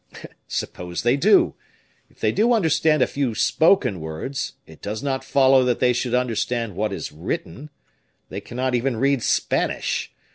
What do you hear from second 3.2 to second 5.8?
spoken words, it does not follow that